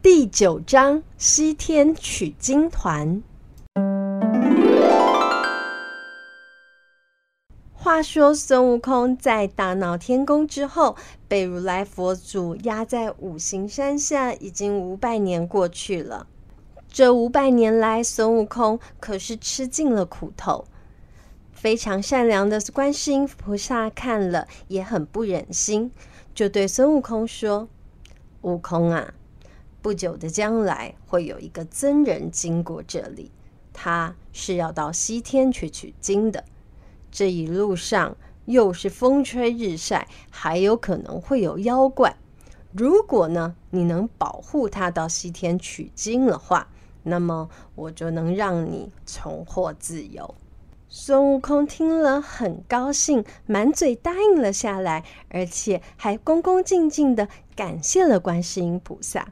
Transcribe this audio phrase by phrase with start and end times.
[0.00, 3.20] 第九章西天取经团。
[7.72, 10.94] 话说孙悟空在大闹天宫之后，
[11.26, 16.28] 被如来佛祖压在五行山下，已经五百年过去了。
[16.88, 20.64] 这五百年来，孙悟空可是吃尽了苦头。
[21.52, 25.90] 非常善良的观世音菩萨看了也很不忍心，
[26.32, 27.68] 就对孙悟空说
[28.42, 29.12] ：“悟空啊，
[29.80, 33.30] 不久的将来会有一个僧人经过这里，
[33.72, 36.44] 他是要到西天去取经的。”
[37.10, 42.16] 这一路上又是风吹日晒，还有可能会有妖怪。
[42.72, 46.68] 如果呢，你能保护他到西天取经的话，
[47.02, 50.34] 那么我就能让你重获自由。
[50.90, 59.28] 孙悟空听了很高兴，满嘴答应了下来，而且还恭恭敬敬的感谢了观世音菩萨。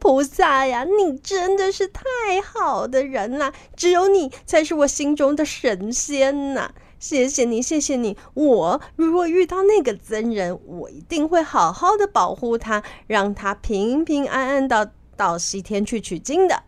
[0.00, 2.02] 菩萨呀，你真的是太
[2.42, 6.70] 好的人了，只有你才是我心中的神仙呐！
[6.98, 8.16] 谢谢你，谢谢你。
[8.34, 16.62] 我如果遇到那个僧人，我一定会好好的保护他，让他平平安安的到西天去取经的。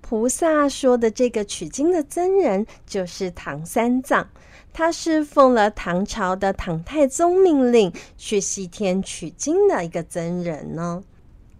[0.00, 4.28] 菩萨说的这个取经的僧人，就是唐三藏。
[4.72, 11.02] 他是奉了唐朝的唐太宗命令去西天取经的一个僧人呢。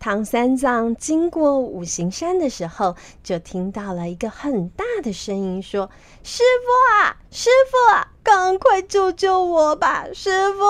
[0.04, 5.88] 唐三藏经过五行山的时候，就听到了一个很大的声音，说
[6.22, 10.60] ：“师傅啊，师傅啊，赶快救救我吧，师傅！”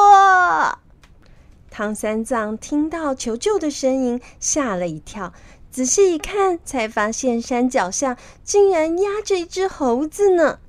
[1.69, 5.33] 唐三藏听到求救的声音，吓了一跳，
[5.69, 10.61] 仔细一看，才发现山脚下竟然压着一只猴子呢。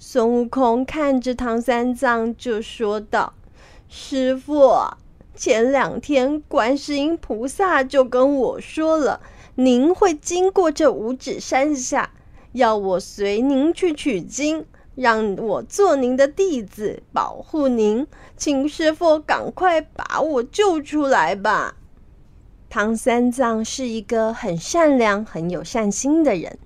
[0.00, 3.34] 孙悟空看着唐三藏，就说道
[3.88, 4.74] ：“师傅。”
[5.40, 9.22] 前两天，观世音菩萨就跟我说了，
[9.54, 12.10] 您会经过这五指山下，
[12.52, 14.66] 要我随您去取经，
[14.96, 18.06] 让我做您的弟子，保护您，
[18.36, 21.74] 请师傅赶快把我救出来吧。
[22.68, 26.58] 唐三藏是一个很善良、很有善心的人，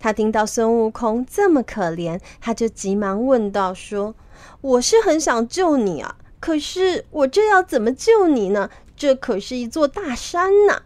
[0.00, 4.14] 他听到孙悟空这么可怜，他就急忙问道：“说，
[4.62, 8.68] 我是很想救你啊。”可是我这要怎么救你呢？
[8.96, 10.82] 这可是一座大山呐！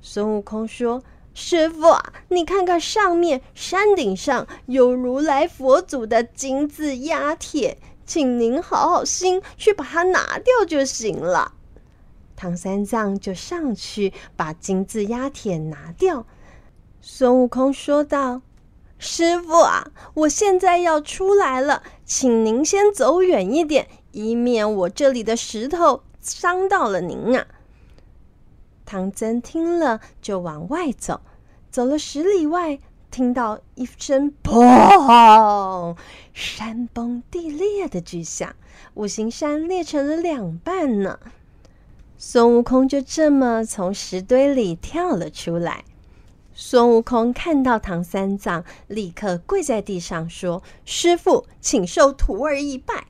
[0.00, 1.02] 孙悟空说
[1.34, 7.76] ：“师傅啊，你看看上面山顶上有如来佛祖的金字压帖，
[8.06, 11.52] 请您好好心去把它拿掉就行了。”
[12.34, 16.24] 唐三藏就上去把金字压帖拿掉。
[17.02, 18.40] 孙悟空说道
[18.98, 27.46] ：“师傅啊，我现在要出来了，请您先走远一点。”以免我这里的石头伤到了您啊！
[28.86, 31.20] 唐僧听了就往外走，
[31.70, 32.78] 走了十里外，
[33.10, 35.96] 听到一声“砰”，
[36.32, 38.54] 山崩地裂的巨响，
[38.94, 41.18] 五行山裂成了两半呢。
[42.16, 45.84] 孙悟空就这么从石堆里跳了出来。
[46.54, 53.06] 孙悟空看到唐三藏，立刻跪在地上说：“师傅，请受徒儿一拜。”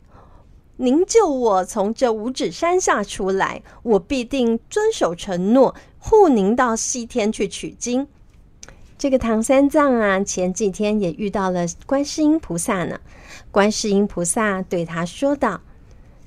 [0.77, 8.09] 您救我从这五指山下出来，我必定遵守承诺，护您到西天去取经。
[8.99, 13.01] 这个唐三藏啊，前几天也遇到了观世音菩萨呢。
[13.53, 15.61] 观世音菩萨对他说道：“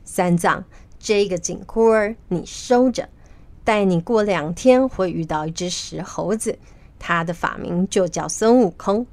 [0.06, 0.64] 三藏，
[0.98, 3.10] 这个紧箍儿你收着，
[3.66, 6.58] 待你过两天会遇到一只石猴子，
[6.98, 9.06] 他的法名就叫孙悟空。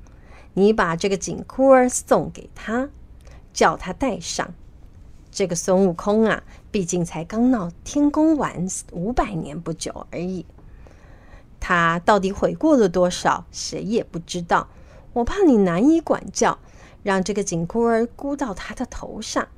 [0.53, 2.89] 你把这个紧箍儿送给他，
[3.53, 4.55] 叫他戴上。”
[5.35, 10.47] 这个孙悟空啊，毕竟才刚闹天宫玩五百年不久而已，
[11.59, 14.69] 他到底悔过了多少，谁也不知道。
[15.13, 16.57] 我怕你难以管教，
[17.03, 19.49] 让这个紧箍儿箍到他的头上，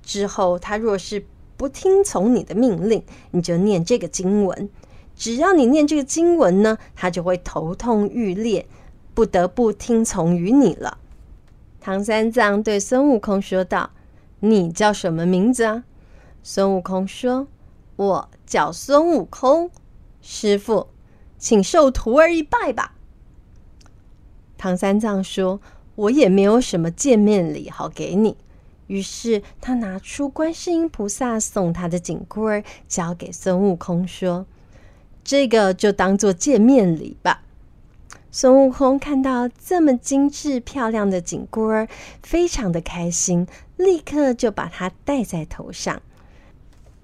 [0.00, 1.26] 之后他若是
[1.56, 4.70] 不听从你的命令，你就念这个经文。
[5.16, 8.64] 只要你念这个经文呢，他就会头痛欲裂，
[9.12, 10.98] 不得不听从于你了。
[11.80, 13.90] 唐三藏对孙悟空说道。
[14.40, 15.84] 你叫什么名字啊？
[16.42, 17.48] 孙悟空说
[17.96, 19.70] ：“我叫孙悟空，
[20.20, 20.88] 师傅，
[21.38, 22.94] 请受徒儿一拜吧。”
[24.58, 25.60] 唐三藏说
[25.96, 28.36] ：“我也没有什么见面礼好给你。”
[28.86, 34.46] 于是他拿出观世音菩萨送他的紧箍儿，交给孙悟空说
[35.24, 37.42] ：“这个就当做见面礼吧。”
[38.38, 41.88] 孙悟空看到这么精致漂亮的紧箍儿，
[42.22, 43.46] 非常的开心，
[43.78, 46.02] 立刻就把它戴在头上。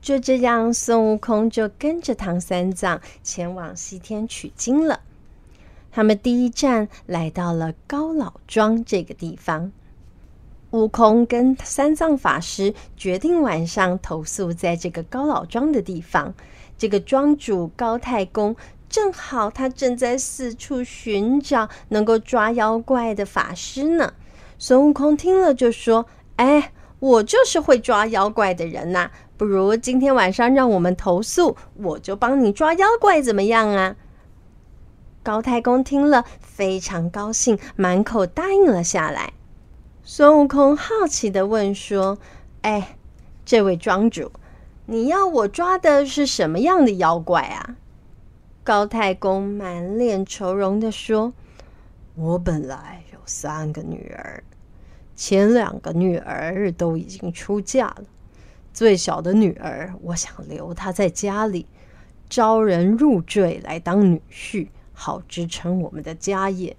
[0.02, 5.00] 就这样，孙悟空就跟着唐三藏前往西天取经了。
[5.90, 9.72] 他们第一站来到了高老庄这个地方。
[10.72, 16.34] 悟空跟三藏法师决定晚上投宿在这个高老庄的地方。
[16.76, 18.54] 这个庄主高太公
[18.92, 24.12] 正好他正在四处寻找能够抓妖怪的法师呢。
[24.58, 26.04] 孙悟空听了就说
[26.36, 29.10] ：“哎，我就是会抓妖怪的人呐！
[29.38, 33.96] 不如今天晚上让我们投宿，我就帮你抓妖怪，怎么样啊？”
[35.24, 39.32] 高太公听了非常高兴，满口答应了下来。
[40.04, 42.18] 孙悟空好奇的问说
[42.60, 42.98] ：“哎，
[43.46, 44.30] 这位庄主，
[44.84, 47.76] 你要我抓的是什么样的妖怪啊？”
[48.64, 51.32] 高太公满脸愁容地说
[52.14, 54.44] ：“我本来有三个女儿，
[55.16, 58.04] 前两个女儿都已经出嫁了，
[58.72, 61.66] 最小的女儿，我想留她在家里，
[62.28, 66.76] 招人入赘来当女婿，好支撑我们的家业。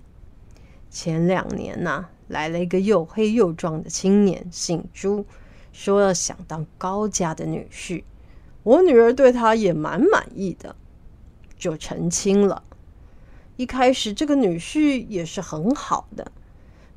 [0.90, 5.26] 前两年呢。”来了一个又黑又壮的青年，姓朱，
[5.74, 8.04] 说要想当高家的女婿。
[8.64, 10.76] 我女儿对他也蛮满意的，
[11.64, 12.62] 就成亲了。
[13.56, 16.30] 一开始这个女婿也是很好的，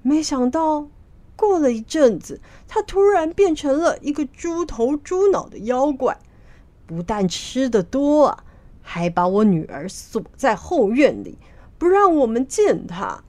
[0.02, 0.88] 没想到
[1.36, 6.18] 过了一阵子，他突然变成了一个猪头猪脑的妖怪，
[6.84, 8.44] 不但吃的多啊，
[8.82, 11.38] 还把我女儿锁在后院里，
[11.78, 13.22] 不让我们见他。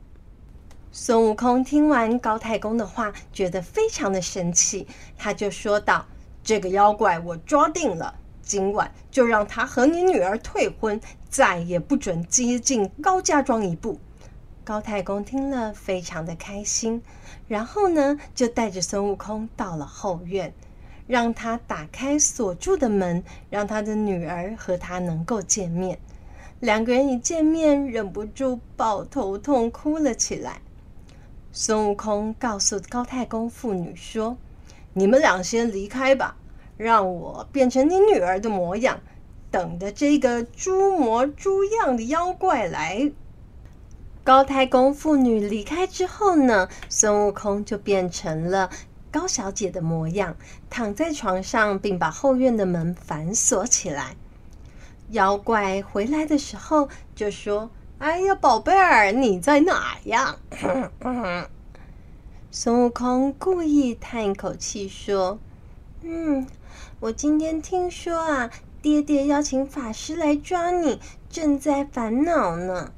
[0.91, 6.07] 孙悟空听完高太公的话，觉得非常的生气，他就说道
[6.41, 8.15] ：“这个妖怪我抓定了，
[8.47, 10.99] 今晚就让他和你女儿退婚，
[11.29, 13.99] 再也不准接近高家庄一步。”
[14.63, 17.01] 高太公听了非常的开心，
[17.47, 20.53] 然后呢，就带着孙悟空到了后院，
[21.07, 25.99] 让他打开锁住的门，让他的女儿和他能够见面。
[26.59, 30.59] 两个人一见面，忍不住抱头痛哭了起来。
[31.53, 34.37] 孙悟空告诉高太公父女说
[34.93, 36.35] ：“你们俩先离开吧，
[36.77, 38.99] 让我变成你女儿的模样，
[39.51, 43.11] 等着这个猪模猪样的妖怪来。”
[44.23, 48.69] 高太公父女离开之后呢，孙悟空就变成了
[49.11, 50.35] 高小姐的模样，
[50.69, 54.15] 躺在床上，并把后院的门反锁起来。
[55.09, 57.69] 妖怪回来的时候就说。
[57.99, 60.35] 哎呀，宝贝儿，你在哪呀？
[62.51, 65.39] 孙悟空故意叹一口气说
[66.05, 66.45] ：“嗯，
[66.99, 68.49] 我今天听说啊，
[68.81, 70.99] 爹爹邀请法师来抓你，
[71.29, 72.91] 正在烦恼呢。”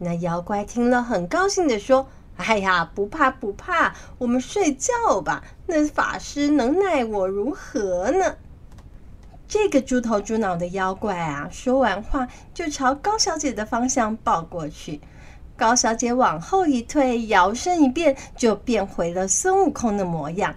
[0.00, 5.44] 那妖怪听了很高兴地说：“哎呀，不怕不怕，我们睡觉吧。
[5.66, 8.36] 那法师能奈我如何呢？”
[9.46, 15.02] 这个猪头猪脑的妖怪啊，说完话就朝高小姐的方向抱过去。
[15.58, 20.54] 高小姐往后一退，摇身一变，就变回了孙悟空的模样。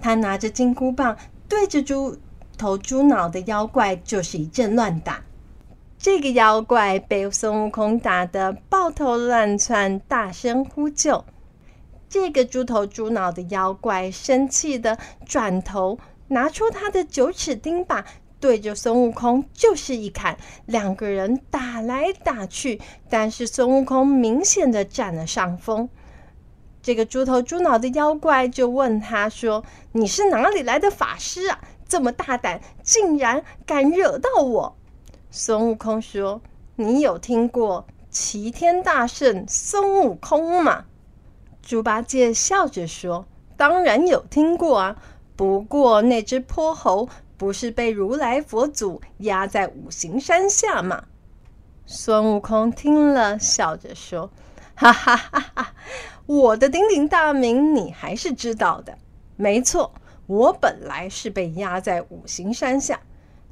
[0.00, 1.16] 她拿着金箍棒，
[1.48, 2.16] 对着猪
[2.56, 5.22] 头猪脑的妖怪就是一阵乱打。
[5.98, 11.24] 这个妖怪被孙悟空打得抱头乱窜，大声呼救。
[12.08, 15.98] 这个猪头猪脑的妖怪生气地转头，
[16.28, 18.04] 拿出他的九齿钉耙。
[18.38, 20.36] 对着孙悟空就是一砍，
[20.66, 25.88] 两个人打来打去，但是孙悟空明显的占了上风。
[26.82, 31.58] 这个猪头猪脑的妖怪就问他说：“你是哪里来的法师啊？
[31.88, 34.76] 这么大胆，竟然敢惹到我！”
[35.30, 36.40] 孙悟空说
[36.76, 40.84] ：“你有听过齐天大圣孙悟空吗？”
[41.62, 43.26] 猪八戒笑着说
[43.56, 44.96] ：“当然有听过啊，
[45.36, 51.04] 不过那只泼猴。”不是被如来佛祖压在五行山下吗？
[51.84, 54.30] 孙悟空听了，笑着说
[54.74, 55.74] ：“哈哈哈哈！
[56.24, 58.96] 我的鼎鼎大名你还是知道的。
[59.36, 59.92] 没错，
[60.26, 63.00] 我本来是被压在五行山下，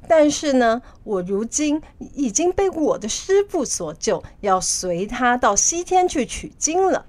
[0.07, 1.81] 但是呢，我如今
[2.13, 7.05] 已经被我的师父所救，要随他到西天去取经了。”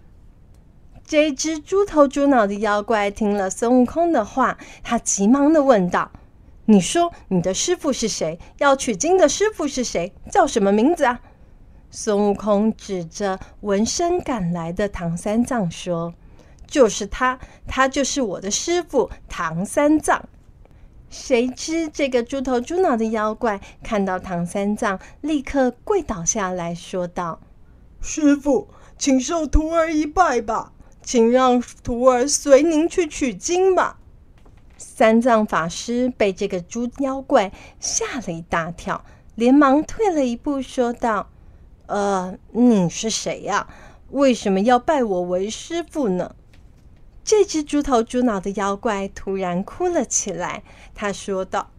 [1.07, 6.11] 这只猪头猪脑的妖怪听了孙悟空的话，他急忙的问道。
[6.65, 8.41] 你说你的师父是谁？
[8.59, 10.13] 要取经的师父是谁？
[10.33, 11.21] 叫什么名字啊？
[11.93, 16.13] 孙悟空指着闻声赶来的唐三藏说
[16.67, 20.29] ：“就是他，他就是我的师傅唐三藏。”
[21.09, 27.41] 谁知这个猪头猪脑的妖怪看到唐三藏，立刻跪倒下来说道
[28.03, 28.69] ：“师傅，
[28.99, 33.99] 请受徒儿一拜吧，请让徒儿随您去取经吧。”
[34.77, 39.05] 三藏法师被这个猪妖怪吓了一大跳，
[39.37, 41.29] 连忙退了一步，说道
[41.87, 43.69] ：“呃，你是谁呀？
[44.11, 46.35] 为什么要拜我为师傅呢？”
[47.27, 50.63] 这只猪头猪脑的妖怪突然哭了起来，
[50.95, 51.73] 他说道：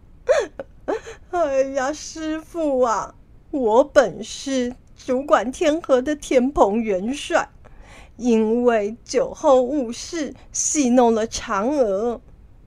[1.32, 3.14] “哎呀，师父啊，
[3.50, 7.48] 我本是主管天河的天蓬元帅，
[8.18, 12.20] 因为酒后误事，戏弄了嫦娥。”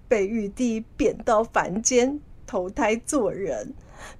[0.09, 3.75] 被玉帝贬到凡间投胎做人，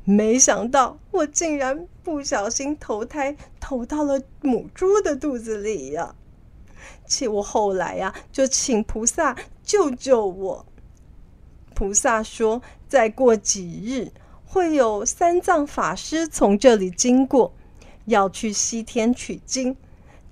[0.06, 6.16] 没想到我竟然不小心投胎投到了母猪的肚子里呀！
[7.12, 10.66] 且我后来呀，就请菩萨救救我。
[11.76, 14.12] 菩萨说，再过几日
[14.46, 17.54] 会有三藏法师从这里经过，
[18.06, 19.76] 要去西天取经，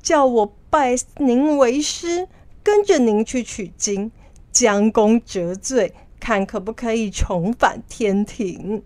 [0.01, 2.29] 叫我拜您为师，
[2.63, 4.12] 跟着您去取经。
[4.51, 8.83] 将功折罪，看可不可以重返天庭。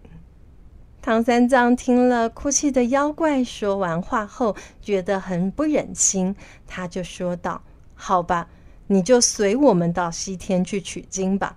[1.02, 6.36] 唐三藏听了哭泣的妖怪说完话后，觉得很不忍心，
[6.68, 7.64] 他就说道
[8.06, 8.50] ：“好吧，
[8.88, 11.56] 你就随我们到西天去取经吧。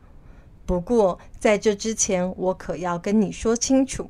[0.64, 4.08] 不过在这之前，我可要跟你说清楚，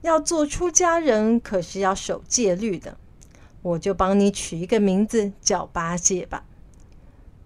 [0.00, 2.96] 要做出家人可是要守戒律的。
[3.60, 6.44] 我就帮你取一个名字，叫八戒吧。”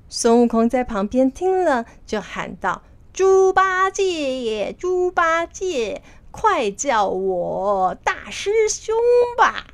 [0.08, 2.82] 孙悟空在旁边听了，就喊道
[3.12, 8.94] ：“猪八戒，猪八戒，快叫我大师兄
[9.36, 9.66] 吧！”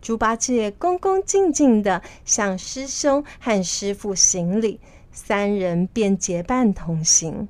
[0.00, 4.80] 猪八戒恭恭敬敬的向师兄和师父行礼，
[5.12, 7.48] 三人便结伴同行。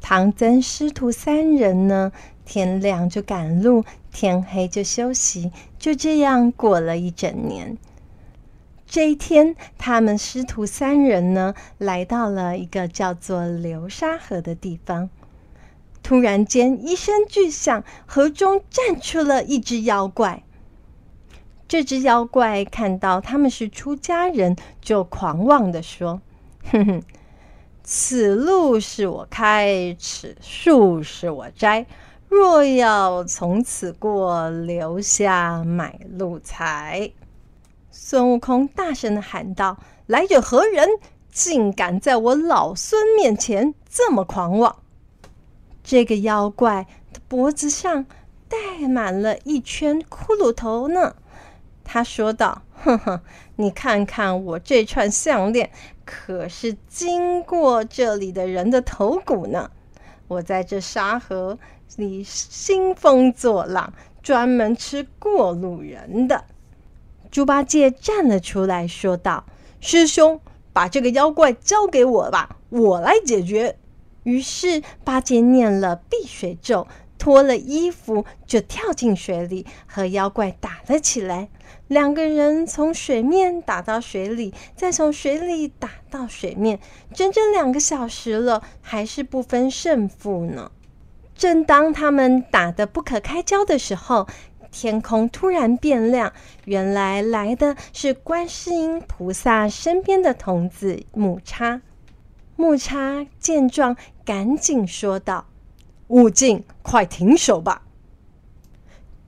[0.00, 2.10] 唐僧师徒三人呢，
[2.44, 7.78] 天亮就赶路，天黑就休息，就这样过了一整年。
[8.84, 15.08] 这一天，他们师徒三人呢，来到了一个叫做流沙河的地方。
[16.02, 20.42] 突然间，一声巨响，河中站出了一只妖怪。
[21.72, 26.20] 这只妖怪看到他们是出家人，就狂妄地说
[26.70, 27.02] ：“哼哼，
[27.82, 31.86] 此路是我开，此树是我栽。
[32.28, 37.10] 若要从此过，留下买路财。”
[37.90, 40.86] 孙悟空大声的喊道：“来者何人？
[41.30, 44.76] 竟敢在我老孙面前这么狂妄！”
[45.82, 48.04] 这个妖怪的脖子上
[48.46, 51.16] 戴满了一圈骷髅头呢。
[51.92, 53.20] 他说道：“哼哼，
[53.56, 55.70] 你看看我这串项链，
[56.06, 59.70] 可是经过这里的人的头骨呢。
[60.26, 61.58] 我在这沙河
[61.96, 66.46] 里兴风作浪，专门吃过路人的。”
[67.30, 69.44] 猪八戒站了出来，说道
[69.78, 70.40] ：“师兄，
[70.72, 73.76] 把这个妖怪交给我吧，我来解决。”
[74.24, 76.86] 于是八戒念了避水咒，
[77.22, 81.48] 脱了衣服就跳进水里，和妖怪打了起来。
[81.86, 86.80] 两个人从水面打到水里，再从水里打到水面，
[87.14, 90.72] 整整两个小时了，还是不分胜负呢。
[91.36, 94.26] 正当他们打得不可开交的时候，
[94.72, 96.32] 天空突然变亮，
[96.64, 101.82] 原来来的是观世音菩萨身边的童子木叉。
[102.56, 105.46] 木叉见状，赶紧说道
[106.12, 107.80] ：“悟净，快停手吧！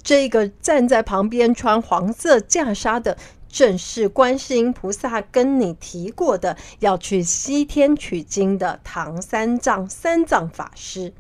[0.03, 3.17] 这个站在旁边穿黄色袈裟的，
[3.49, 11.14] 正是观世音菩萨跟你提过的要去西天取经的唐三藏三藏法师。”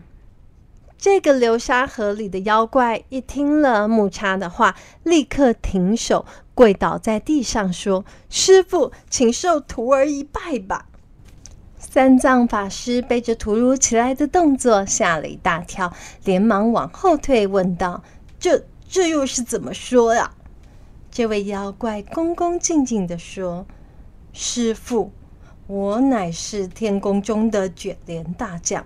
[0.98, 10.88] 这个流沙河里的妖怪一听了木叉的话，立刻停手，跪倒在地上说：“师傅，请受徒儿一拜吧。”
[11.90, 15.92] 三藏法师被这突如其来的动作吓了一大跳，
[16.24, 18.02] 连忙往后退，问道
[18.40, 20.34] ：“这这又是怎么说呀？”
[21.12, 23.64] 这位妖怪恭恭敬敬地说
[24.32, 25.12] ：“师傅，
[25.68, 28.84] 我乃是天宫中的卷帘大将。”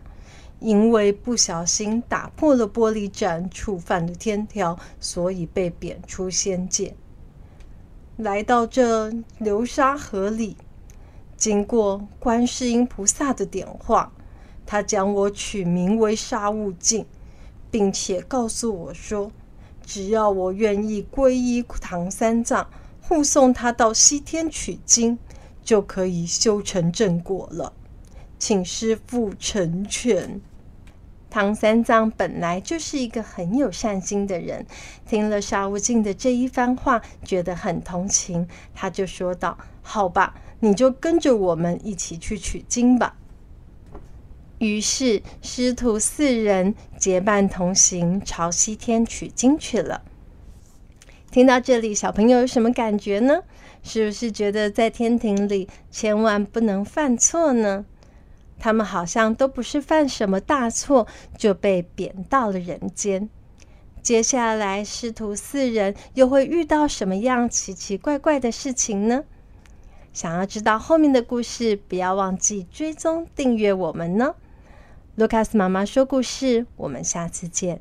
[0.60, 6.94] 因为不小心打破了玻璃盏，触犯了天条，所以被贬出仙界。
[8.16, 10.56] 来到这流沙河里，
[11.38, 14.12] 经过观世音菩萨的点化，
[14.66, 17.06] 他将我取名为沙悟净，
[17.70, 19.30] 并且告诉我说，
[19.86, 22.68] 只要我愿意皈依唐三藏，
[23.00, 25.16] 护送他到西天取经，
[25.62, 27.72] 就可以修成正果了。
[28.36, 30.40] 请师父成全。
[31.30, 34.66] 唐三藏本来就是一个很有善心的人，
[35.06, 43.16] 听了沙悟净的这一番话，觉得很同情，他就说道：“好吧，你就跟着我们一起去取经吧。”
[44.58, 50.02] 于是师徒四人结伴同行，朝西天取经去了。
[51.30, 53.42] 听到这里，小朋友有什么感觉呢？
[53.84, 57.84] 是不是觉得在天庭里千万不能犯错呢？
[58.58, 63.30] 他们好像都不是犯什么大错，就被贬到了人间。
[64.02, 69.22] 接下来，师徒四人又会遇到什么样奇奇怪怪的事情呢？
[70.18, 74.34] 想要知道后面的故事，不要忘记追踪订阅我们呢。
[75.14, 77.80] 卢卡斯妈妈说故事，我们下次见。